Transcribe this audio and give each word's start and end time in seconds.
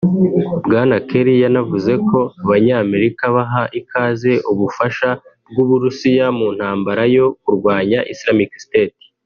Bwana 0.65 0.95
Kerry 1.07 1.35
yanavuze 1.43 1.91
ko 2.09 2.19
Abanyamerika 2.43 3.23
baha 3.35 3.63
ikaze 3.79 4.31
ubufasha 4.51 5.09
bw’Uburusiya 5.49 6.25
mu 6.37 6.47
ntambara 6.57 7.03
yo 7.15 7.25
kurwanya 7.41 7.99
Islamic 8.13 8.51
State 8.65 8.99